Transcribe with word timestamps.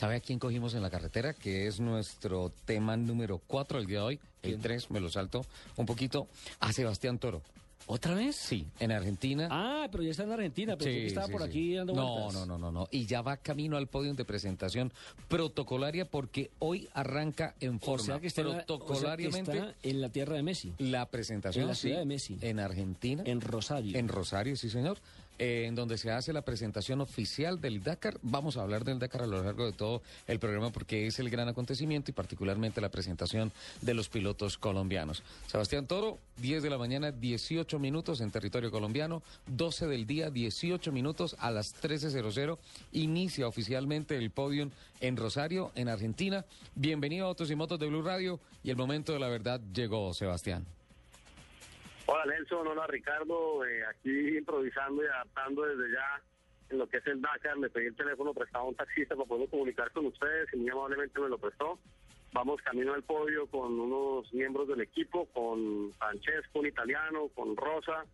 ¿Sabe 0.00 0.16
a 0.16 0.20
quién 0.20 0.38
cogimos 0.38 0.72
en 0.72 0.80
la 0.80 0.88
carretera? 0.88 1.34
Que 1.34 1.66
es 1.66 1.78
nuestro 1.78 2.50
tema 2.64 2.96
número 2.96 3.38
4 3.46 3.78
el 3.80 3.84
día 3.84 3.98
de 3.98 4.04
hoy. 4.04 4.20
El 4.42 4.58
3 4.58 4.90
me 4.90 4.98
lo 4.98 5.10
salto 5.10 5.44
un 5.76 5.84
poquito. 5.84 6.26
A 6.58 6.72
Sebastián 6.72 7.18
Toro. 7.18 7.42
¿Otra 7.86 8.14
vez? 8.14 8.34
Sí, 8.36 8.66
en 8.78 8.92
Argentina. 8.92 9.48
Ah, 9.50 9.88
pero 9.92 10.02
ya 10.02 10.12
está 10.12 10.22
en 10.22 10.32
Argentina, 10.32 10.74
pero 10.78 10.90
Sí, 10.90 10.98
estaba 11.00 11.26
sí, 11.26 11.32
por 11.32 11.42
sí. 11.42 11.48
aquí 11.48 11.74
dando 11.74 11.92
no, 11.92 12.12
vueltas. 12.14 12.32
no, 12.34 12.46
no, 12.46 12.56
no, 12.58 12.72
no. 12.72 12.88
Y 12.90 13.04
ya 13.04 13.20
va 13.20 13.36
camino 13.36 13.76
al 13.76 13.88
podio 13.88 14.14
de 14.14 14.24
presentación 14.24 14.90
protocolaria 15.28 16.06
porque 16.06 16.50
hoy 16.60 16.88
arranca 16.94 17.54
en 17.60 17.76
O 17.76 17.78
forma 17.80 18.04
sea 18.06 18.20
que 18.20 18.28
está, 18.28 18.40
en 18.40 18.46
la- 18.48 18.52
o 18.52 18.56
sea 18.56 18.60
que 18.62 18.66
protocolariamente 18.68 19.52
está 19.58 19.74
en 19.82 20.00
la 20.00 20.08
tierra 20.08 20.36
de 20.36 20.42
Messi, 20.42 20.72
la 20.78 21.04
presentación 21.10 21.64
en 21.64 21.68
la 21.68 21.74
ciudad 21.74 21.98
de 21.98 22.06
Messi. 22.06 22.38
en 22.40 22.58
Argentina. 22.58 23.22
en 23.26 23.42
Rosario. 23.42 23.98
En 23.98 24.08
Rosario, 24.08 24.56
sí, 24.56 24.70
señor. 24.70 24.96
En 25.40 25.74
donde 25.74 25.96
se 25.96 26.10
hace 26.10 26.34
la 26.34 26.42
presentación 26.42 27.00
oficial 27.00 27.62
del 27.62 27.82
Dakar. 27.82 28.18
Vamos 28.20 28.58
a 28.58 28.62
hablar 28.62 28.84
del 28.84 28.98
Dakar 28.98 29.22
a 29.22 29.26
lo 29.26 29.42
largo 29.42 29.64
de 29.64 29.72
todo 29.72 30.02
el 30.26 30.38
programa 30.38 30.70
porque 30.70 31.06
es 31.06 31.18
el 31.18 31.30
gran 31.30 31.48
acontecimiento 31.48 32.10
y 32.10 32.14
particularmente 32.14 32.82
la 32.82 32.90
presentación 32.90 33.50
de 33.80 33.94
los 33.94 34.10
pilotos 34.10 34.58
colombianos. 34.58 35.22
Sebastián 35.46 35.86
Toro, 35.86 36.18
10 36.42 36.62
de 36.62 36.68
la 36.68 36.76
mañana, 36.76 37.10
18 37.10 37.78
minutos 37.78 38.20
en 38.20 38.30
territorio 38.30 38.70
colombiano, 38.70 39.22
12 39.46 39.86
del 39.86 40.06
día, 40.06 40.28
18 40.28 40.92
minutos 40.92 41.34
a 41.38 41.50
las 41.50 41.74
13.00. 41.74 42.58
Inicia 42.92 43.48
oficialmente 43.48 44.18
el 44.18 44.30
podium 44.30 44.70
en 45.00 45.16
Rosario, 45.16 45.72
en 45.74 45.88
Argentina. 45.88 46.44
Bienvenido 46.74 47.24
a 47.24 47.28
Autos 47.28 47.50
y 47.50 47.56
Motos 47.56 47.78
de 47.78 47.86
Blue 47.86 48.02
Radio 48.02 48.40
y 48.62 48.68
el 48.68 48.76
momento 48.76 49.14
de 49.14 49.18
la 49.18 49.28
verdad 49.28 49.58
llegó, 49.72 50.12
Sebastián. 50.12 50.66
Hola 52.12 52.24
Nelson, 52.24 52.66
hola 52.66 52.88
Ricardo, 52.88 53.64
eh, 53.64 53.84
aquí 53.86 54.36
improvisando 54.36 55.00
y 55.00 55.06
adaptando 55.06 55.62
desde 55.62 55.92
ya 55.92 56.20
en 56.70 56.78
lo 56.78 56.88
que 56.88 56.96
es 56.96 57.06
el 57.06 57.22
Dakar, 57.22 57.56
le 57.56 57.70
pedí 57.70 57.86
el 57.86 57.94
teléfono 57.94 58.34
prestado 58.34 58.64
a 58.64 58.68
un 58.68 58.74
taxista 58.74 59.14
para 59.14 59.28
poder 59.28 59.48
comunicar 59.48 59.92
con 59.92 60.06
ustedes 60.06 60.48
y 60.52 60.56
muy 60.56 60.70
amablemente 60.70 61.20
me 61.20 61.28
lo 61.28 61.38
prestó. 61.38 61.78
Vamos 62.32 62.60
camino 62.62 62.94
al 62.94 63.04
podio 63.04 63.46
con 63.46 63.78
unos 63.78 64.32
miembros 64.34 64.66
del 64.66 64.80
equipo, 64.80 65.26
con 65.26 65.92
Francesco, 65.92 66.58
un 66.58 66.66
italiano, 66.66 67.28
con 67.32 67.56
Rosa 67.56 68.04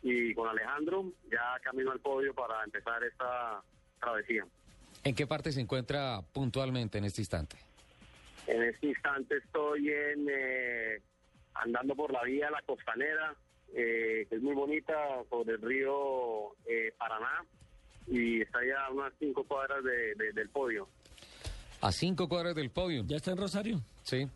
y 0.00 0.32
con 0.34 0.48
Alejandro, 0.48 1.06
ya 1.28 1.58
camino 1.64 1.90
al 1.90 1.98
podio 1.98 2.32
para 2.32 2.62
empezar 2.62 3.02
esta 3.02 3.60
travesía. 3.98 4.46
¿En 5.02 5.16
qué 5.16 5.26
parte 5.26 5.50
se 5.50 5.60
encuentra 5.60 6.20
puntualmente 6.32 6.98
en 6.98 7.04
este 7.04 7.22
instante? 7.22 7.56
En 8.46 8.62
este 8.62 8.86
instante 8.86 9.38
estoy 9.38 9.88
en 9.88 10.28
eh, 10.30 11.02
andando 11.54 11.94
por 11.94 12.12
la 12.12 12.22
vía 12.24 12.50
La 12.50 12.62
Costanera, 12.62 13.34
eh, 13.74 14.26
que 14.28 14.36
es 14.36 14.42
muy 14.42 14.54
bonita, 14.54 14.94
sobre 15.28 15.54
el 15.54 15.62
río 15.62 16.52
eh, 16.66 16.92
Paraná, 16.98 17.44
y 18.06 18.40
está 18.42 18.58
ya 18.64 18.86
a 18.86 18.90
unas 18.90 19.12
cinco 19.18 19.44
cuadras 19.44 19.82
de- 19.84 20.14
de- 20.14 20.32
del 20.32 20.48
podio. 20.48 20.88
A 21.80 21.92
cinco 21.92 22.28
cuadras 22.28 22.54
del 22.54 22.70
podio. 22.70 23.04
¿Ya 23.06 23.16
está 23.16 23.30
en 23.32 23.36
Rosario? 23.38 23.80
Sí, 24.02 24.26
sí, 24.26 24.30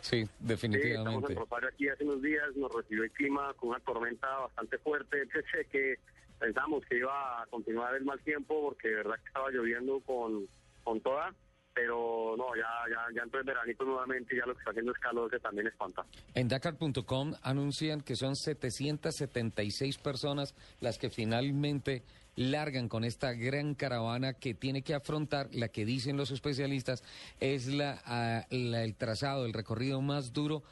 Sí, 0.00 0.16
estamos 0.22 0.38
definitivamente. 0.48 1.32
en 1.32 1.38
Rosario 1.38 1.68
aquí 1.68 1.88
hace 1.88 2.04
unos 2.04 2.22
días, 2.22 2.56
nos 2.56 2.72
recibió 2.72 3.04
el 3.04 3.10
clima 3.12 3.52
con 3.54 3.70
una 3.70 3.80
tormenta 3.80 4.28
bastante 4.38 4.78
fuerte, 4.78 5.22
que 5.70 5.98
pensamos 6.38 6.84
que 6.86 6.98
iba 6.98 7.42
a 7.42 7.46
continuar 7.46 7.94
el 7.94 8.04
mal 8.04 8.20
tiempo 8.20 8.60
porque 8.62 8.88
de 8.88 8.94
verdad 8.96 9.16
que 9.20 9.26
estaba 9.26 9.50
lloviendo 9.50 10.00
con, 10.00 10.46
con 10.82 11.00
toda, 11.00 11.32
pero 11.74 12.34
no, 12.38 12.54
ya, 12.54 12.62
ya, 12.88 13.14
ya 13.16 13.22
entró 13.22 13.40
el 13.40 13.46
veranito 13.46 13.84
nuevamente 13.84 14.34
y 14.34 14.38
ya 14.38 14.46
lo 14.46 14.54
que 14.54 14.60
está 14.60 14.70
haciendo 14.70 14.92
es 14.92 14.98
calor 14.98 15.30
que 15.30 15.40
también 15.40 15.66
espanta. 15.66 16.04
En 16.34 16.46
Dakar.com 16.48 17.34
anuncian 17.42 18.00
que 18.00 18.14
son 18.14 18.36
776 18.36 19.98
personas 19.98 20.54
las 20.80 20.98
que 20.98 21.10
finalmente 21.10 22.02
largan 22.36 22.88
con 22.88 23.04
esta 23.04 23.32
gran 23.32 23.74
caravana 23.74 24.34
que 24.34 24.54
tiene 24.54 24.82
que 24.82 24.94
afrontar, 24.94 25.48
la 25.52 25.68
que 25.68 25.84
dicen 25.84 26.16
los 26.16 26.30
especialistas, 26.30 27.02
es 27.40 27.66
la, 27.66 28.00
ah, 28.06 28.46
la- 28.50 28.84
el 28.84 28.94
trazado, 28.94 29.44
el 29.46 29.52
recorrido 29.52 30.00
más 30.00 30.32
duro 30.32 30.62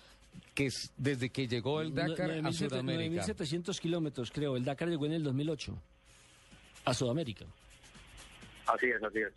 que 0.55 0.67
es 0.67 0.93
desde 0.97 1.31
que 1.31 1.47
llegó 1.47 1.81
el 1.83 1.95
Dakar 1.95 2.31
a 2.31 2.35
9.700 2.37 2.53
Sudamérica. 2.69 3.23
9.700 3.27 3.81
kilómetros, 3.81 4.31
creo. 4.33 4.57
El 4.57 4.65
Dakar 4.65 4.89
llegó 4.89 5.07
en 5.07 5.13
el 5.13 5.23
2008 5.25 5.77
a 6.85 6.95
Sudamérica. 6.95 7.45
Así 8.67 8.87
es, 8.87 9.03
así 9.03 9.19
es. 9.19 9.33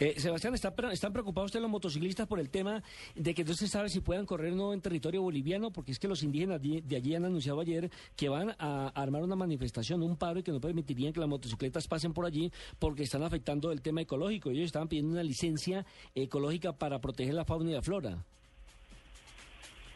Eh, 0.00 0.14
Sebastián, 0.20 0.54
¿está, 0.54 0.72
¿están 0.92 1.12
preocupados 1.12 1.48
ustedes 1.48 1.62
los 1.62 1.70
motociclistas 1.70 2.28
por 2.28 2.38
el 2.38 2.50
tema 2.50 2.82
de 3.16 3.34
que 3.34 3.42
no 3.42 3.52
se 3.54 3.66
sabe 3.66 3.88
si 3.88 4.00
puedan 4.00 4.26
correr 4.26 4.52
no 4.52 4.72
en 4.72 4.80
territorio 4.80 5.22
boliviano? 5.22 5.72
Porque 5.72 5.90
es 5.90 5.98
que 5.98 6.06
los 6.06 6.22
indígenas 6.22 6.60
de 6.62 6.96
allí 6.96 7.16
han 7.16 7.24
anunciado 7.24 7.60
ayer 7.60 7.90
que 8.16 8.28
van 8.28 8.54
a 8.60 8.88
armar 8.94 9.22
una 9.22 9.34
manifestación, 9.34 10.02
un 10.02 10.16
paro 10.16 10.38
y 10.38 10.42
que 10.44 10.52
no 10.52 10.60
permitirían 10.60 11.12
que 11.12 11.18
las 11.18 11.28
motocicletas 11.28 11.88
pasen 11.88 12.12
por 12.12 12.26
allí 12.26 12.52
porque 12.78 13.02
están 13.02 13.24
afectando 13.24 13.72
el 13.72 13.82
tema 13.82 14.02
ecológico. 14.02 14.50
Ellos 14.50 14.66
estaban 14.66 14.86
pidiendo 14.86 15.12
una 15.12 15.24
licencia 15.24 15.84
ecológica 16.14 16.72
para 16.72 17.00
proteger 17.00 17.34
la 17.34 17.44
fauna 17.44 17.70
y 17.70 17.74
la 17.74 17.82
flora. 17.82 18.18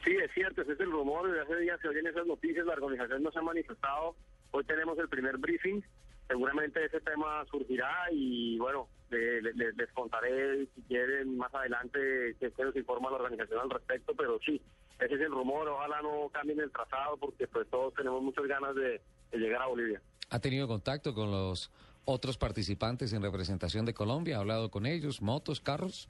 Sí, 0.05 0.17
es 0.17 0.33
cierto, 0.34 0.63
ese 0.63 0.73
es 0.73 0.81
el 0.81 0.91
rumor. 0.91 1.29
Desde 1.29 1.43
hace 1.43 1.57
días 1.61 1.81
se 1.81 1.87
oyen 1.87 2.09
esas 2.09 2.27
noticias, 2.27 2.67
la 2.67 2.73
organización 2.73 3.23
no 3.23 3.31
se 3.31 3.39
ha 3.39 3.43
manifestado. 3.43 4.17
Hoy 4.51 4.65
tenemos 4.65 4.99
el 4.99 5.09
primer 5.09 5.39
briefing. 5.39 5.81
Seguramente 6.27 6.84
ese 6.84 7.01
tema 7.01 7.45
surgirá 7.49 8.09
y 8.11 8.59
bueno, 8.59 8.89
le- 9.12 9.43
le- 9.43 9.53
le- 9.55 9.73
les 9.73 9.93
contaré 9.93 10.67
si 10.75 10.83
quieren 10.83 11.37
más 11.37 11.55
adelante 11.55 11.99
que 12.41 12.50
que 12.50 12.62
nos 12.65 12.75
informa 12.77 13.11
la 13.11 13.17
organización 13.17 13.61
al 13.61 13.71
respecto, 13.71 14.15
pero 14.17 14.39
sí, 14.45 14.61
ese 14.99 15.15
es 15.15 15.21
el 15.21 15.31
rumor. 15.31 15.69
Ojalá 15.69 16.00
no 16.03 16.28
cambien 16.33 16.61
el 16.61 16.71
trazado 16.73 17.17
porque 17.19 17.47
pues 17.47 17.69
todos 17.71 17.95
tenemos 17.95 18.22
muchas 18.22 18.47
ganas 18.47 18.75
de, 18.75 19.01
de 19.31 19.39
llegar 19.39 19.62
a 19.62 19.67
Bolivia. 19.67 20.01
¿Ha 20.31 20.39
tenido 20.41 20.67
contacto 20.67 21.15
con 21.15 21.31
los 21.31 21.71
otros 22.05 22.39
participantes 22.39 23.12
en 23.12 23.22
representación 23.22 23.84
de 23.84 23.95
Colombia? 23.95 24.37
¿Ha 24.37 24.41
hablado 24.41 24.71
con 24.71 24.87
ellos? 24.87 25.21
¿Motos, 25.22 25.61
carros? 25.61 26.09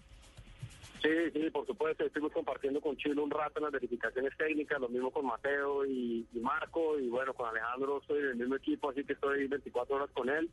Sí, 1.03 1.09
sí, 1.33 1.51
por 1.51 1.67
supuesto. 1.67 2.05
Estuvimos 2.05 2.33
compartiendo 2.33 2.81
con 2.81 2.97
Chile 2.97 3.21
un 3.21 3.31
rato 3.31 3.59
en 3.59 3.65
las 3.65 3.73
verificaciones 3.73 4.37
técnicas, 4.37 4.81
lo 4.81 4.89
mismo 4.89 5.11
con 5.11 5.27
Mateo 5.27 5.85
y, 5.85 6.25
y 6.33 6.39
Marco, 6.39 6.99
y 7.01 7.09
bueno, 7.09 7.35
con 7.35 7.49
Alejandro 7.49 7.99
estoy 8.01 8.23
del 8.23 8.37
mismo 8.37 8.55
equipo, 8.55 8.91
así 8.91 9.03
que 9.05 9.15
estoy 9.15 9.49
24 9.49 9.97
horas 9.97 10.11
con 10.15 10.29
él 10.29 10.49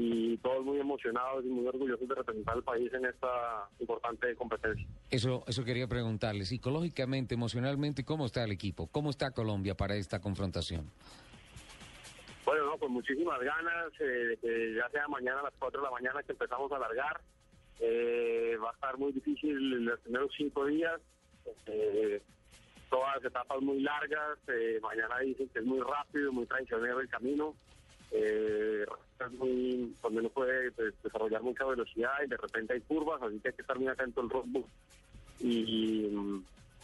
y 0.00 0.36
todos 0.38 0.64
muy 0.64 0.78
emocionados 0.78 1.44
y 1.44 1.48
muy 1.48 1.66
orgullosos 1.66 2.08
de 2.08 2.14
representar 2.14 2.54
al 2.54 2.62
país 2.62 2.88
en 2.94 3.04
esta 3.04 3.68
importante 3.80 4.32
competencia. 4.36 4.86
Eso, 5.10 5.42
eso 5.48 5.64
quería 5.64 5.88
preguntarle. 5.88 6.44
Psicológicamente, 6.44 7.34
emocionalmente, 7.34 8.04
¿cómo 8.04 8.26
está 8.26 8.44
el 8.44 8.52
equipo? 8.52 8.86
¿Cómo 8.86 9.10
está 9.10 9.32
Colombia 9.32 9.74
para 9.74 9.96
esta 9.96 10.20
confrontación? 10.20 10.88
Bueno, 12.44 12.66
no, 12.66 12.78
con 12.78 12.92
muchísimas 12.92 13.40
ganas, 13.40 13.92
eh, 13.98 14.74
ya 14.76 14.88
sea 14.90 15.08
mañana 15.08 15.40
a 15.40 15.42
las 15.42 15.54
4 15.58 15.80
de 15.80 15.84
la 15.84 15.90
mañana 15.90 16.22
que 16.22 16.30
empezamos 16.30 16.70
a 16.70 16.76
alargar. 16.76 17.20
Eh, 17.80 18.56
va 18.62 18.70
a 18.70 18.74
estar 18.74 18.96
muy 18.98 19.10
difícil 19.10 19.84
los 19.84 19.98
primeros 19.98 20.30
cinco 20.36 20.64
días. 20.66 21.00
Eh, 21.66 22.22
todas 22.88 23.16
las 23.16 23.24
etapas 23.24 23.60
muy 23.62 23.80
largas. 23.80 24.38
eh, 24.46 24.78
mañana 24.80 25.18
dicen 25.18 25.48
que 25.48 25.58
es 25.58 25.64
muy 25.64 25.80
rápido, 25.80 26.32
muy 26.32 26.46
traicionero 26.46 27.00
el 27.00 27.08
camino. 27.08 27.56
Eh, 28.10 28.84
es 29.20 29.32
muy, 29.32 29.94
donde 30.02 30.22
no 30.22 30.28
puede 30.30 30.70
pues, 30.72 30.94
desarrollar 31.02 31.42
mucha 31.42 31.64
velocidad 31.64 32.12
y 32.24 32.28
de 32.28 32.36
repente 32.36 32.74
hay 32.74 32.80
curvas, 32.82 33.20
así 33.22 33.38
que 33.40 33.48
hay 33.48 33.54
que 33.54 33.62
estar 33.62 33.78
muy 33.78 33.88
atento 33.88 34.20
al 34.20 34.30
roadbook. 34.30 34.66
Y, 35.40 36.06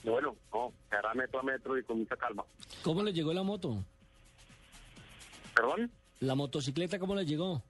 y 0.04 0.08
bueno, 0.08 0.36
no, 0.52 0.72
se 0.88 0.96
hará 0.96 1.14
metro 1.14 1.40
a 1.40 1.42
metro 1.42 1.78
y 1.78 1.82
con 1.82 1.98
mucha 1.98 2.16
calma. 2.16 2.44
¿Cómo 2.82 3.02
le 3.02 3.12
llegó 3.12 3.32
la 3.32 3.42
moto? 3.42 3.76
¿Perdón? 5.54 5.90
¿La 6.20 6.34
motocicleta 6.34 6.98
cómo 6.98 7.14
le 7.14 7.24
llegó? 7.24 7.62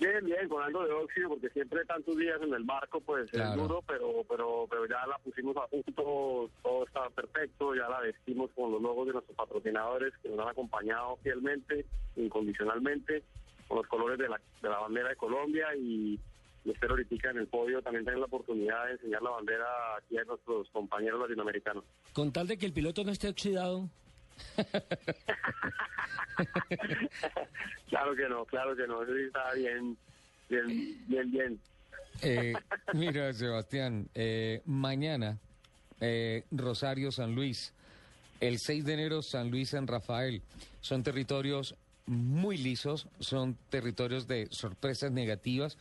Bien, 0.00 0.24
bien, 0.24 0.48
con 0.48 0.62
algo 0.62 0.84
de 0.84 0.92
óxido, 0.92 1.28
porque 1.30 1.48
siempre 1.50 1.84
tantos 1.84 2.16
días 2.16 2.40
en 2.42 2.52
el 2.52 2.64
barco, 2.64 3.00
pues 3.00 3.30
Claro. 3.30 3.50
es 3.50 3.56
duro, 3.56 3.82
pero, 3.86 4.24
pero, 4.28 4.66
pero 4.68 4.86
ya 4.86 5.06
la 5.06 5.16
pusimos 5.18 5.56
a 5.56 5.66
punto, 5.66 6.50
todo 6.62 6.84
está 6.84 7.08
perfecto, 7.10 7.74
ya 7.74 7.88
la 7.88 8.00
vestimos 8.00 8.50
con 8.54 8.72
los 8.72 8.82
logos 8.82 9.06
de 9.06 9.12
nuestros 9.14 9.36
patrocinadores 9.36 10.12
que 10.22 10.28
nos 10.28 10.40
han 10.40 10.48
acompañado 10.48 11.16
fielmente, 11.22 11.86
incondicionalmente, 12.16 13.22
con 13.68 13.78
los 13.78 13.86
colores 13.86 14.18
de 14.18 14.28
la, 14.28 14.40
de 14.62 14.68
la 14.68 14.78
bandera 14.80 15.08
de 15.10 15.16
Colombia 15.16 15.68
y, 15.76 16.18
y 16.64 16.70
espero 16.70 16.94
ahorita 16.94 17.30
en 17.30 17.38
el 17.38 17.46
podio 17.46 17.80
también 17.80 18.04
tener 18.04 18.18
la 18.18 18.26
oportunidad 18.26 18.86
de 18.86 18.92
enseñar 18.92 19.22
la 19.22 19.30
bandera 19.30 19.66
aquí 19.96 20.18
a 20.18 20.24
nuestros 20.24 20.68
compañeros 20.70 21.20
latinoamericanos. 21.20 21.84
Con 22.12 22.32
tal 22.32 22.46
de 22.48 22.58
que 22.58 22.66
el 22.66 22.72
piloto 22.72 23.04
no 23.04 23.12
esté 23.12 23.28
oxidado. 23.28 23.88
claro 27.88 28.16
que 28.16 28.28
no, 28.28 28.44
claro 28.44 28.76
que 28.76 28.86
no, 28.86 29.02
eso 29.02 29.14
sí 29.14 29.22
está 29.26 29.54
bien, 29.54 29.96
Bien, 30.48 31.04
bien, 31.08 31.30
bien. 31.30 31.60
Eh, 32.22 32.54
mira, 32.92 33.32
Sebastián, 33.32 34.08
eh, 34.14 34.62
mañana 34.66 35.38
eh, 36.00 36.44
Rosario 36.50 37.12
San 37.12 37.34
Luis, 37.34 37.72
el 38.40 38.58
6 38.58 38.84
de 38.84 38.94
enero 38.94 39.22
San 39.22 39.50
Luis 39.50 39.70
San 39.70 39.86
Rafael. 39.86 40.42
Son 40.80 41.02
territorios 41.02 41.76
muy 42.06 42.58
lisos, 42.58 43.08
son 43.20 43.56
territorios 43.70 44.26
de 44.26 44.48
sorpresas 44.50 45.12
negativas. 45.12 45.78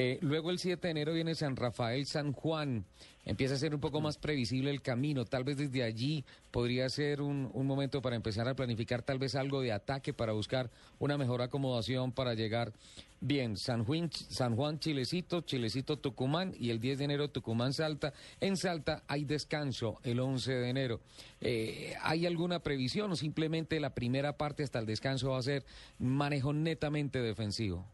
Eh, 0.00 0.16
luego 0.20 0.52
el 0.52 0.60
7 0.60 0.86
de 0.86 0.92
enero 0.92 1.12
viene 1.12 1.34
San 1.34 1.56
Rafael, 1.56 2.06
San 2.06 2.32
Juan. 2.32 2.84
Empieza 3.24 3.54
a 3.54 3.58
ser 3.58 3.74
un 3.74 3.80
poco 3.80 4.00
más 4.00 4.16
previsible 4.16 4.70
el 4.70 4.80
camino. 4.80 5.24
Tal 5.24 5.42
vez 5.42 5.56
desde 5.56 5.82
allí 5.82 6.24
podría 6.52 6.88
ser 6.88 7.20
un, 7.20 7.50
un 7.52 7.66
momento 7.66 8.00
para 8.00 8.14
empezar 8.14 8.46
a 8.46 8.54
planificar 8.54 9.02
tal 9.02 9.18
vez 9.18 9.34
algo 9.34 9.60
de 9.60 9.72
ataque 9.72 10.14
para 10.14 10.34
buscar 10.34 10.70
una 11.00 11.18
mejor 11.18 11.42
acomodación 11.42 12.12
para 12.12 12.34
llegar 12.34 12.72
bien. 13.20 13.56
San 13.56 13.84
Juan, 13.84 14.08
San 14.12 14.54
Juan 14.54 14.78
Chilecito, 14.78 15.40
Chilecito 15.40 15.98
Tucumán 15.98 16.54
y 16.56 16.70
el 16.70 16.78
10 16.78 16.98
de 16.98 17.04
enero 17.04 17.30
Tucumán 17.30 17.72
Salta. 17.72 18.12
En 18.38 18.56
Salta 18.56 19.02
hay 19.08 19.24
descanso 19.24 19.98
el 20.04 20.20
11 20.20 20.52
de 20.52 20.68
enero. 20.68 21.00
Eh, 21.40 21.94
¿Hay 22.02 22.24
alguna 22.24 22.60
previsión 22.60 23.10
o 23.10 23.16
simplemente 23.16 23.80
la 23.80 23.96
primera 23.96 24.36
parte 24.36 24.62
hasta 24.62 24.78
el 24.78 24.86
descanso 24.86 25.30
va 25.30 25.38
a 25.38 25.42
ser 25.42 25.64
manejo 25.98 26.52
netamente 26.52 27.20
defensivo? 27.20 27.84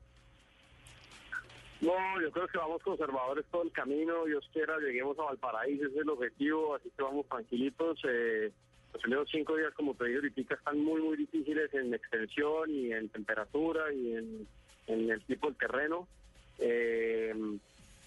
No, 1.84 2.18
yo 2.18 2.30
creo 2.30 2.48
que 2.48 2.56
vamos 2.56 2.82
conservadores 2.82 3.44
todo 3.50 3.62
el 3.62 3.70
camino. 3.70 4.24
Dios 4.24 4.48
quiera, 4.54 4.78
lleguemos 4.78 5.18
a 5.18 5.24
Valparaíso, 5.24 5.84
ese 5.84 5.96
es 5.96 6.00
el 6.00 6.08
objetivo, 6.08 6.74
así 6.74 6.90
que 6.96 7.02
vamos 7.02 7.28
tranquilitos. 7.28 8.00
Eh, 8.08 8.50
los 8.94 9.02
primeros 9.02 9.28
cinco 9.30 9.54
días, 9.54 9.74
como 9.74 9.92
te 9.92 10.06
digo, 10.06 10.20
ahorita 10.20 10.54
están 10.54 10.82
muy, 10.82 11.02
muy 11.02 11.18
difíciles 11.18 11.74
en 11.74 11.92
extensión 11.92 12.70
y 12.70 12.90
en 12.90 13.10
temperatura 13.10 13.92
y 13.92 14.14
en, 14.16 14.46
el 14.86 15.22
tipo 15.24 15.48
del 15.48 15.58
terreno. 15.58 16.08
Eh, 16.58 17.34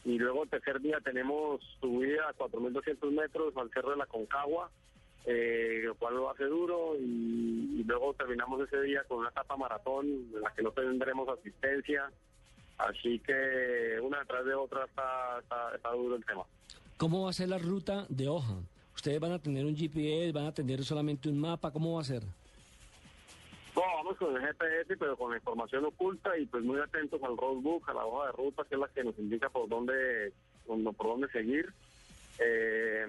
y 0.05 0.17
luego 0.17 0.43
el 0.43 0.49
tercer 0.49 0.81
día 0.81 0.99
tenemos 1.01 1.61
subida 1.79 2.29
a 2.29 2.33
4.200 2.33 3.11
metros 3.11 3.55
al 3.57 3.69
Cerro 3.69 3.91
de 3.91 3.97
la 3.97 4.07
Concagua, 4.07 4.71
eh, 5.27 5.81
lo 5.83 5.93
cual 5.93 6.15
lo 6.15 6.31
hace 6.31 6.45
duro. 6.45 6.95
Y, 6.97 7.81
y 7.81 7.83
luego 7.83 8.15
terminamos 8.15 8.59
ese 8.61 8.81
día 8.81 9.03
con 9.03 9.19
una 9.19 9.29
etapa 9.29 9.55
maratón 9.55 10.07
en 10.07 10.41
la 10.41 10.51
que 10.51 10.63
no 10.63 10.71
tendremos 10.71 11.29
asistencia. 11.29 12.09
Así 12.77 13.19
que 13.19 13.99
una 14.01 14.19
detrás 14.19 14.45
de 14.45 14.53
otra 14.53 14.85
está, 14.85 15.39
está, 15.39 15.75
está 15.75 15.91
duro 15.91 16.15
el 16.15 16.25
tema. 16.25 16.43
¿Cómo 16.97 17.23
va 17.23 17.29
a 17.31 17.33
ser 17.33 17.49
la 17.49 17.57
ruta 17.57 18.05
de 18.09 18.27
hoja? 18.27 18.55
¿Ustedes 18.95 19.19
van 19.19 19.31
a 19.31 19.39
tener 19.39 19.65
un 19.65 19.75
GPS, 19.75 20.31
van 20.31 20.47
a 20.47 20.53
tener 20.53 20.83
solamente 20.83 21.29
un 21.29 21.39
mapa? 21.39 21.71
¿Cómo 21.71 21.95
va 21.95 22.01
a 22.01 22.05
ser? 22.05 22.23
No, 23.75 23.81
vamos 23.81 24.17
con 24.17 24.35
el 24.35 24.41
GPS, 24.41 24.97
pero 24.97 25.15
con 25.15 25.31
la 25.31 25.37
información 25.37 25.85
oculta 25.85 26.35
y 26.37 26.47
pues 26.47 26.63
muy 26.63 26.79
atentos 26.79 27.21
al 27.21 27.37
roadbook, 27.37 27.87
a 27.89 27.93
la 27.93 28.05
hoja 28.05 28.27
de 28.27 28.31
ruta, 28.31 28.63
que 28.67 28.75
es 28.75 28.81
la 28.81 28.87
que 28.87 29.03
nos 29.03 29.17
indica 29.19 29.49
por 29.49 29.69
dónde, 29.69 30.33
por 30.65 31.07
dónde 31.07 31.27
seguir. 31.29 31.71
Eh, 32.39 33.05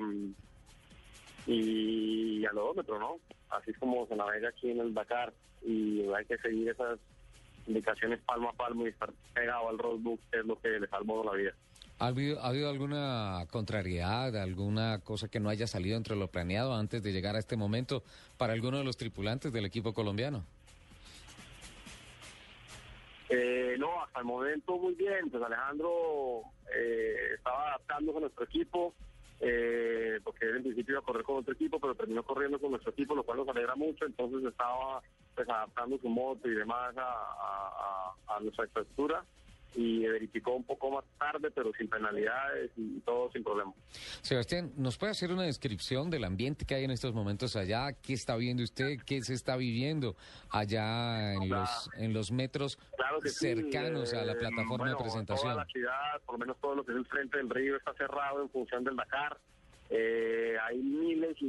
y 1.46 2.44
al 2.44 2.58
odómetro, 2.58 2.98
¿no? 2.98 3.18
Así 3.48 3.70
es 3.70 3.78
como 3.78 4.06
se 4.06 4.16
navega 4.16 4.50
aquí 4.50 4.70
en 4.70 4.80
el 4.80 4.92
Dakar 4.92 5.32
y 5.62 6.02
hay 6.12 6.24
que 6.26 6.36
seguir 6.38 6.68
esas 6.68 6.98
indicaciones 7.68 8.20
palmo 8.20 8.50
a 8.50 8.52
palmo 8.52 8.86
y 8.86 8.90
estar 8.90 9.12
pegado 9.34 9.68
al 9.68 9.78
roadbook, 9.78 10.20
es 10.32 10.44
lo 10.44 10.58
que 10.60 10.68
le 10.80 10.88
salvó 10.88 11.24
la 11.24 11.32
vida. 11.32 11.52
¿Ha 12.00 12.06
habido, 12.06 12.40
¿Ha 12.40 12.48
habido 12.48 12.70
alguna 12.70 13.44
contrariedad, 13.50 14.36
alguna 14.36 15.00
cosa 15.00 15.28
que 15.28 15.40
no 15.40 15.48
haya 15.48 15.66
salido 15.66 15.96
entre 15.96 16.14
lo 16.14 16.28
planeado 16.28 16.74
antes 16.74 17.02
de 17.02 17.12
llegar 17.12 17.34
a 17.34 17.40
este 17.40 17.56
momento 17.56 18.04
para 18.36 18.52
alguno 18.52 18.78
de 18.78 18.84
los 18.84 18.96
tripulantes 18.96 19.52
del 19.52 19.64
equipo 19.64 19.92
colombiano? 19.92 20.44
Eh, 23.28 23.76
no, 23.78 24.02
hasta 24.02 24.20
el 24.20 24.24
momento 24.24 24.78
muy 24.78 24.94
bien. 24.94 25.28
Pues 25.30 25.42
Alejandro 25.42 26.42
eh, 26.74 27.34
estaba 27.34 27.68
adaptándose 27.68 28.18
a 28.18 28.20
nuestro 28.20 28.44
equipo, 28.44 28.94
eh, 29.40 30.20
porque 30.24 30.46
él 30.46 30.56
en 30.56 30.62
principio 30.62 30.94
iba 30.94 31.00
a 31.00 31.04
correr 31.04 31.22
con 31.22 31.36
otro 31.36 31.52
equipo, 31.52 31.78
pero 31.78 31.94
terminó 31.94 32.22
corriendo 32.22 32.58
con 32.58 32.70
nuestro 32.70 32.92
equipo, 32.92 33.14
lo 33.14 33.22
cual 33.22 33.38
nos 33.38 33.48
alegra 33.48 33.76
mucho. 33.76 34.04
Entonces 34.04 34.44
estaba 34.44 35.00
pues 35.34 35.48
adaptando 35.48 35.98
su 35.98 36.08
moto 36.08 36.48
y 36.48 36.54
demás 36.54 36.96
a, 36.96 37.02
a, 37.02 38.36
a, 38.36 38.40
nuestra 38.40 38.64
estructura 38.64 39.24
y 39.74 40.06
verificó 40.06 40.54
un 40.54 40.64
poco 40.64 40.90
más 40.90 41.04
tarde, 41.18 41.50
pero 41.50 41.72
sin 41.76 41.88
penalidades 41.88 42.70
y 42.76 43.00
todo 43.00 43.30
sin 43.32 43.44
problema. 43.44 43.72
Sebastián, 44.22 44.72
¿nos 44.76 44.96
puede 44.96 45.12
hacer 45.12 45.30
una 45.30 45.44
descripción 45.44 46.10
del 46.10 46.24
ambiente 46.24 46.64
que 46.64 46.74
hay 46.74 46.84
en 46.84 46.90
estos 46.90 47.14
momentos 47.14 47.56
allá? 47.56 47.92
¿Qué 47.92 48.14
está 48.14 48.36
viendo 48.36 48.62
usted? 48.62 48.98
¿Qué 49.04 49.22
se 49.22 49.34
está 49.34 49.56
viviendo 49.56 50.16
allá 50.50 51.34
en 51.34 51.48
los 51.48 51.90
en 51.96 52.12
los 52.12 52.32
metros 52.32 52.78
Claro 52.96 53.20
que 53.20 53.28
sí, 53.28 53.54
cercanos 53.54 54.12
a 54.14 54.24
la 54.24 54.32
eh, 54.32 54.36
plataforma 54.36 54.84
bueno, 54.84 54.96
de 54.96 55.02
presentación? 55.02 55.52
Toda 55.52 55.64
la 55.64 55.70
ciudad, 55.70 56.20
por 56.24 56.34
lo 56.34 56.38
menos 56.38 56.56
todo 56.60 56.74
lo 56.74 56.84
que 56.84 56.92
es 56.92 56.98
el 56.98 57.06
frente 57.06 57.36
del 57.36 57.50
río 57.50 57.76
está 57.76 57.92
cerrado 57.94 58.42
en 58.42 58.50
función 58.50 58.84
del 58.84 58.96
Dakar. 58.96 59.38
Eh, 59.90 60.56
hay 60.62 60.78
miles 60.78 61.36
y 61.40 61.46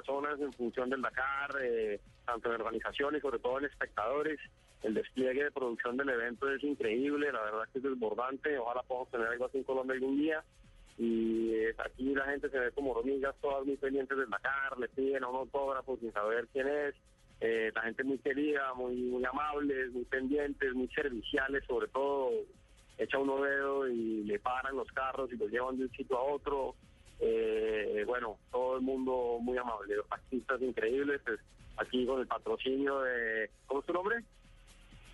personas 0.00 0.40
en 0.40 0.52
función 0.54 0.88
del 0.88 1.02
Dakar, 1.02 1.50
eh, 1.62 2.00
tanto 2.24 2.48
en 2.48 2.60
organizaciones, 2.60 3.20
sobre 3.20 3.38
todo 3.38 3.58
en 3.58 3.66
espectadores. 3.66 4.40
El 4.82 4.94
despliegue 4.94 5.44
de 5.44 5.50
producción 5.50 5.96
del 5.98 6.08
evento 6.08 6.50
es 6.50 6.62
increíble, 6.64 7.30
la 7.30 7.42
verdad 7.42 7.68
que 7.70 7.78
es 7.78 7.84
desbordante. 7.84 8.58
Ojalá 8.58 8.82
podamos 8.82 9.10
tener 9.10 9.26
algo 9.26 9.44
así 9.44 9.58
en 9.58 9.64
Colombia 9.64 9.94
algún 9.94 10.16
día. 10.16 10.42
Y 10.96 11.52
eh, 11.52 11.74
aquí 11.78 12.14
la 12.14 12.24
gente 12.26 12.48
se 12.48 12.58
ve 12.58 12.72
como 12.72 12.92
hormigas, 12.92 13.34
todas 13.42 13.66
muy 13.66 13.76
pendientes 13.76 14.16
del 14.16 14.30
Dakar, 14.30 14.78
le 14.78 14.88
piden 14.88 15.24
a 15.24 15.28
un 15.28 15.36
autógrafo 15.36 15.98
sin 15.98 16.12
saber 16.12 16.48
quién 16.52 16.68
es. 16.68 16.94
Eh, 17.40 17.70
la 17.74 17.82
gente 17.82 18.04
muy 18.04 18.18
querida, 18.18 18.72
muy, 18.74 18.96
muy 18.96 19.24
amables, 19.24 19.92
muy 19.92 20.04
pendientes, 20.04 20.74
muy 20.74 20.88
serviciales, 20.88 21.64
sobre 21.66 21.88
todo 21.88 22.30
echa 22.98 23.18
uno 23.18 23.40
dedo 23.42 23.88
y 23.88 24.24
le 24.24 24.38
paran 24.38 24.76
los 24.76 24.88
carros 24.92 25.32
y 25.32 25.36
los 25.36 25.50
llevan 25.50 25.78
de 25.78 25.84
un 25.84 25.90
sitio 25.92 26.18
a 26.18 26.22
otro. 26.22 26.74
Eh, 27.20 28.04
bueno, 28.06 28.38
todo 28.50 28.76
el 28.76 28.82
mundo 28.82 29.38
muy 29.40 29.56
amable, 29.58 29.96
los 29.96 30.08
taxistas 30.08 30.60
increíbles, 30.62 31.20
pues, 31.24 31.38
aquí 31.76 32.06
con 32.06 32.20
el 32.20 32.26
patrocinio 32.26 33.00
de, 33.00 33.50
¿cómo 33.66 33.80
es 33.80 33.86
tu 33.86 33.92
nombre? 33.92 34.24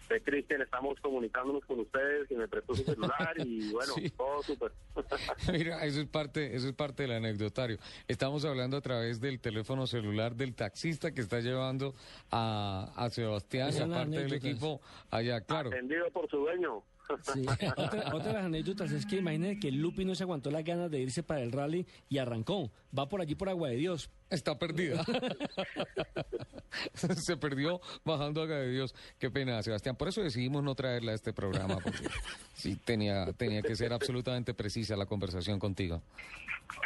De 0.08 0.20
Cristian, 0.20 0.62
estamos 0.62 1.00
comunicándonos 1.00 1.64
con 1.64 1.80
ustedes, 1.80 2.28
que 2.28 2.36
me 2.36 2.46
prestó 2.46 2.76
su 2.76 2.84
celular 2.84 3.34
y 3.38 3.70
bueno, 3.72 3.92
Sí. 3.94 4.08
todo 4.10 4.40
súper. 4.44 4.70
Mira, 5.52 5.84
eso 5.84 6.00
es 6.00 6.06
parte, 6.06 6.54
eso 6.54 6.68
es 6.68 6.74
parte 6.74 7.02
del 7.02 7.12
anecdotario. 7.12 7.78
Estamos 8.06 8.44
hablando 8.44 8.76
a 8.76 8.80
través 8.80 9.20
del 9.20 9.40
teléfono 9.40 9.88
celular 9.88 10.36
del 10.36 10.54
taxista 10.54 11.10
que 11.12 11.22
está 11.22 11.40
llevando 11.40 11.92
a, 12.30 12.92
a 12.94 13.10
Sebastián 13.10 13.66
y 13.66 13.70
Esas 13.70 13.80
a 13.80 13.82
son 13.82 13.90
las 13.90 13.98
parte 14.04 14.18
del 14.20 14.32
equipo 14.34 14.80
allá, 15.10 15.40
claro. 15.40 15.70
Atendido 15.70 16.08
por 16.12 16.30
su 16.30 16.36
dueño. 16.36 16.84
Sí. 17.22 17.44
otra, 17.76 18.14
otra 18.14 18.28
de 18.28 18.32
las 18.32 18.44
anécdotas 18.44 18.92
es 18.92 19.06
que 19.06 19.16
imagínense 19.16 19.60
que 19.60 19.70
Lupi 19.70 20.04
no 20.04 20.14
se 20.14 20.22
aguantó 20.22 20.50
las 20.50 20.64
ganas 20.64 20.90
de 20.90 21.00
irse 21.00 21.22
para 21.22 21.42
el 21.42 21.52
rally 21.52 21.86
y 22.08 22.18
arrancó. 22.18 22.70
Va 22.96 23.08
por 23.08 23.20
allí 23.20 23.34
por 23.34 23.48
Agua 23.48 23.68
de 23.68 23.76
Dios. 23.76 24.10
Está 24.30 24.58
perdida. 24.58 25.04
Se 27.16 27.36
perdió 27.36 27.80
bajando 28.04 28.42
a 28.42 28.46
de 28.46 28.70
Dios. 28.70 28.94
Qué 29.18 29.30
pena, 29.30 29.62
Sebastián. 29.62 29.96
Por 29.96 30.08
eso 30.08 30.22
decidimos 30.22 30.62
no 30.62 30.74
traerla 30.74 31.12
a 31.12 31.14
este 31.14 31.32
programa, 31.32 31.78
porque 31.82 32.08
sí 32.54 32.76
tenía, 32.76 33.32
tenía 33.32 33.62
que 33.62 33.76
ser 33.76 33.92
absolutamente 33.92 34.54
precisa 34.54 34.96
la 34.96 35.06
conversación 35.06 35.58
contigo. 35.58 36.02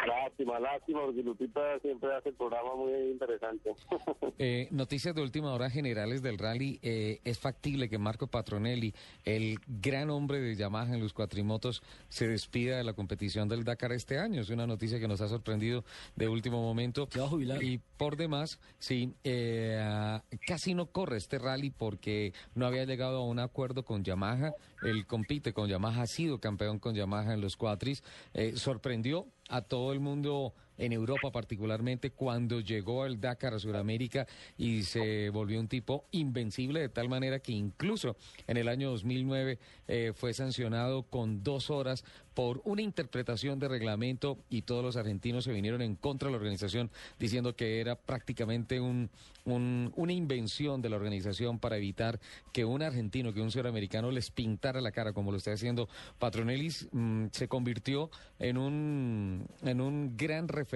Lástima, 0.06 0.58
lástima, 0.58 1.00
porque 1.04 1.22
Lupita 1.22 1.78
siempre 1.80 2.14
hace 2.14 2.30
el 2.30 2.34
programa 2.34 2.74
muy 2.74 2.92
interesante. 3.10 3.74
Eh, 4.42 4.68
noticias 4.70 5.14
de 5.14 5.20
última 5.20 5.52
hora 5.52 5.68
generales 5.68 6.22
del 6.22 6.38
rally. 6.38 6.78
Eh, 6.82 7.20
es 7.24 7.38
factible 7.38 7.90
que 7.90 7.98
Marco 7.98 8.26
Patronelli, 8.26 8.94
el 9.26 9.58
gran 9.66 10.08
hombre 10.08 10.40
de 10.40 10.56
Yamaha 10.56 10.94
en 10.94 11.00
los 11.00 11.12
cuatrimotos, 11.12 11.82
se 12.08 12.26
despida 12.26 12.78
de 12.78 12.84
la 12.84 12.94
competición 12.94 13.50
del 13.50 13.64
Dakar 13.64 13.92
este 13.92 14.18
año. 14.18 14.40
Es 14.40 14.48
una 14.48 14.66
noticia 14.66 14.98
que 14.98 15.08
nos 15.08 15.20
ha 15.20 15.28
sorprendido 15.28 15.84
de 16.16 16.28
último 16.28 16.62
momento. 16.62 17.06
Se 17.10 17.20
va 17.20 17.26
a 17.26 17.28
jubilar. 17.28 17.62
Y 17.62 17.82
por 17.98 18.16
demás, 18.16 18.58
sí, 18.78 19.12
eh, 19.24 19.78
casi 20.46 20.74
no 20.74 20.86
corre 20.86 21.16
este 21.16 21.38
rally 21.38 21.70
porque 21.70 22.32
no 22.54 22.66
había 22.66 22.84
llegado 22.84 23.18
a 23.18 23.24
un 23.24 23.38
acuerdo 23.38 23.84
con 23.84 24.04
Yamaha. 24.04 24.52
Él 24.82 25.06
compite 25.06 25.52
con 25.52 25.68
Yamaha, 25.68 26.02
ha 26.02 26.06
sido 26.06 26.38
campeón 26.38 26.78
con 26.78 26.94
Yamaha 26.94 27.34
en 27.34 27.40
los 27.40 27.56
cuatris. 27.56 28.02
Eh, 28.34 28.52
sorprendió 28.56 29.26
a 29.48 29.62
todo 29.62 29.92
el 29.92 30.00
mundo 30.00 30.54
en 30.80 30.92
Europa 30.92 31.30
particularmente 31.30 32.10
cuando 32.10 32.58
llegó 32.60 33.04
al 33.04 33.20
Dakar 33.20 33.54
a 33.54 33.58
Sudamérica 33.58 34.26
y 34.58 34.82
se 34.84 35.30
volvió 35.30 35.60
un 35.60 35.68
tipo 35.68 36.04
invencible 36.10 36.80
de 36.80 36.88
tal 36.88 37.08
manera 37.08 37.38
que 37.38 37.52
incluso 37.52 38.16
en 38.46 38.56
el 38.56 38.66
año 38.68 38.90
2009 38.90 39.58
eh, 39.88 40.12
fue 40.16 40.32
sancionado 40.34 41.02
con 41.04 41.42
dos 41.44 41.70
horas 41.70 42.04
por 42.34 42.62
una 42.64 42.80
interpretación 42.80 43.58
de 43.58 43.68
reglamento 43.68 44.38
y 44.48 44.62
todos 44.62 44.82
los 44.82 44.96
argentinos 44.96 45.44
se 45.44 45.52
vinieron 45.52 45.82
en 45.82 45.96
contra 45.96 46.28
de 46.28 46.32
la 46.32 46.38
organización 46.38 46.90
diciendo 47.18 47.54
que 47.54 47.80
era 47.80 47.96
prácticamente 47.96 48.80
un, 48.80 49.10
un- 49.44 49.92
una 49.96 50.12
invención 50.12 50.80
de 50.80 50.88
la 50.88 50.96
organización 50.96 51.58
para 51.58 51.76
evitar 51.76 52.20
que 52.52 52.64
un 52.64 52.82
argentino, 52.82 53.34
que 53.34 53.42
un 53.42 53.50
sudamericano 53.50 54.10
les 54.10 54.30
pintara 54.30 54.80
la 54.80 54.92
cara 54.92 55.12
como 55.12 55.30
lo 55.32 55.36
está 55.38 55.52
haciendo 55.52 55.88
Patronelli, 56.18 56.70
mm, 56.92 57.26
se 57.32 57.48
convirtió 57.48 58.10
en 58.38 58.56
un 58.56 59.46
en 59.62 59.80
un 59.80 60.16
gran 60.16 60.48
referente 60.48 60.69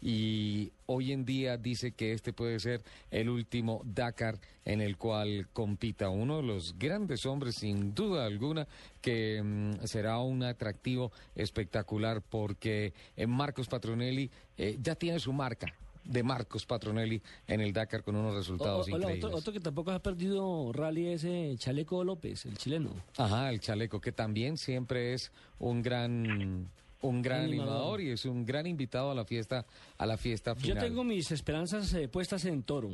y 0.00 0.70
hoy 0.86 1.12
en 1.12 1.24
día 1.24 1.56
dice 1.56 1.92
que 1.92 2.12
este 2.12 2.32
puede 2.32 2.58
ser 2.60 2.82
el 3.10 3.28
último 3.28 3.82
Dakar 3.84 4.38
en 4.64 4.80
el 4.80 4.96
cual 4.96 5.48
compita 5.52 6.08
uno 6.08 6.38
de 6.38 6.42
los 6.44 6.78
grandes 6.78 7.24
hombres, 7.26 7.56
sin 7.56 7.94
duda 7.94 8.26
alguna, 8.26 8.66
que 9.00 9.42
mm, 9.42 9.84
será 9.86 10.18
un 10.18 10.42
atractivo 10.42 11.12
espectacular 11.34 12.22
porque 12.22 12.92
eh, 13.16 13.26
Marcos 13.26 13.68
Patronelli 13.68 14.30
eh, 14.56 14.76
ya 14.82 14.94
tiene 14.94 15.18
su 15.20 15.32
marca 15.32 15.72
de 16.04 16.22
Marcos 16.22 16.64
Patronelli 16.64 17.20
en 17.46 17.60
el 17.60 17.72
Dakar 17.74 18.02
con 18.02 18.16
unos 18.16 18.34
resultados 18.34 18.88
O- 18.88 18.94
hola, 18.94 19.04
increíbles. 19.04 19.24
otro, 19.26 19.36
otro 19.38 19.52
que 19.52 19.60
tampoco 19.60 19.90
ha 19.90 19.98
perdido 19.98 20.72
rally 20.72 21.08
es 21.08 21.24
eh, 21.24 21.54
Chaleco 21.58 22.02
López, 22.02 22.46
el 22.46 22.56
chileno. 22.56 22.90
Ajá, 23.18 23.50
el 23.50 23.60
chaleco, 23.60 24.00
que 24.00 24.12
también 24.12 24.56
siempre 24.56 25.12
es 25.12 25.30
un 25.58 25.82
gran 25.82 26.66
un 27.02 27.22
gran 27.22 27.42
Animador. 27.44 27.72
animador 27.72 28.00
y 28.00 28.10
es 28.10 28.24
un 28.24 28.44
gran 28.44 28.66
invitado 28.66 29.10
a 29.10 29.14
la 29.14 29.24
fiesta 29.24 29.64
a 29.98 30.06
la 30.06 30.16
fiesta 30.16 30.54
Yo 30.54 30.60
final. 30.60 30.84
tengo 30.84 31.04
mis 31.04 31.30
esperanzas 31.30 31.92
eh, 31.94 32.08
puestas 32.08 32.44
en 32.44 32.62
Toro. 32.62 32.90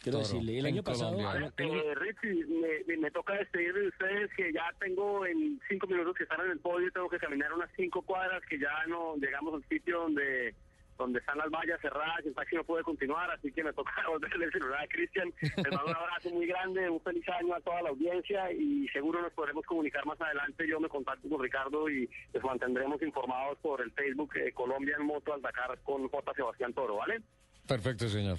Quiero 0.00 0.18
Toro, 0.18 0.28
decirle, 0.28 0.58
el 0.60 0.66
año 0.66 0.82
pasado... 0.84 1.16
Colombia. 1.16 1.52
el- 1.56 1.64
Eh, 1.74 1.94
Richie, 1.96 2.44
me, 2.46 2.68
me- 2.86 2.96
me 3.02 3.10
toca 3.10 3.34
despedir 3.34 3.74
de 3.74 3.88
ustedes 3.88 4.30
que 4.36 4.52
ya 4.52 4.70
tengo 4.78 5.26
en 5.26 5.60
cinco 5.68 5.88
minutos 5.88 6.14
que 6.16 6.22
están 6.22 6.40
en 6.44 6.52
el 6.52 6.58
podio, 6.60 6.88
tengo 6.92 7.08
que 7.08 7.18
caminar 7.18 7.52
unas 7.52 7.68
cinco 7.76 8.02
cuadras, 8.02 8.40
que 8.48 8.58
ya 8.60 8.86
no 8.86 9.16
llegamos 9.16 9.54
al 9.54 9.68
sitio 9.68 10.02
donde 10.02 10.54
donde 10.98 11.20
están 11.20 11.38
las 11.38 11.48
vallas 11.48 11.80
cerradas, 11.80 12.26
el 12.26 12.34
taxi 12.34 12.56
no 12.56 12.64
puede 12.64 12.82
continuar, 12.82 13.30
así 13.30 13.52
que 13.52 13.62
me 13.62 13.72
toca 13.72 13.92
volverle 14.08 14.46
el 14.46 14.52
celular 14.52 14.82
a 14.82 14.88
Cristian. 14.88 15.32
Les 15.40 15.72
mando 15.72 15.86
un 15.86 15.96
abrazo 15.96 16.30
muy 16.30 16.46
grande, 16.46 16.90
un 16.90 17.00
feliz 17.00 17.26
año 17.28 17.54
a 17.54 17.60
toda 17.60 17.82
la 17.82 17.90
audiencia 17.90 18.52
y 18.52 18.88
seguro 18.88 19.22
nos 19.22 19.32
podremos 19.32 19.64
comunicar 19.64 20.04
más 20.04 20.20
adelante. 20.20 20.66
Yo 20.68 20.80
me 20.80 20.88
contacto 20.88 21.28
con 21.28 21.42
Ricardo 21.42 21.88
y 21.88 22.10
les 22.34 22.42
mantendremos 22.42 23.00
informados 23.00 23.58
por 23.58 23.80
el 23.80 23.92
Facebook 23.92 24.36
eh, 24.36 24.52
Colombia 24.52 24.96
en 24.98 25.06
Moto 25.06 25.32
al 25.32 25.40
Dakar 25.40 25.78
con 25.84 26.08
J. 26.08 26.34
Sebastián 26.34 26.72
Toro, 26.74 26.96
¿vale? 26.96 27.22
Perfecto, 27.66 28.08
señor. 28.08 28.38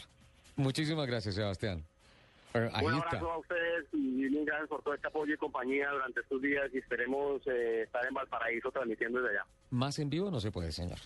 Muchísimas 0.58 1.08
gracias, 1.08 1.36
Sebastián. 1.36 1.86
Un 2.54 2.64
está. 2.64 2.80
abrazo 2.80 3.32
a 3.32 3.38
ustedes 3.38 3.86
y 3.94 3.98
mil 3.98 4.44
gracias 4.44 4.70
por 4.70 4.82
todo 4.82 4.96
este 4.96 5.08
apoyo 5.08 5.34
y 5.34 5.38
compañía 5.38 5.92
durante 5.92 6.20
estos 6.22 6.42
días 6.42 6.66
y 6.74 6.80
esperemos 6.80 7.42
eh, 7.46 7.84
estar 7.84 8.04
en 8.06 8.14
Valparaíso 8.14 8.72
transmitiendo 8.72 9.22
desde 9.22 9.38
allá. 9.38 9.46
Más 9.70 10.00
en 10.00 10.10
vivo 10.10 10.32
no 10.32 10.40
se 10.40 10.52
puede, 10.52 10.72
señor. 10.72 10.98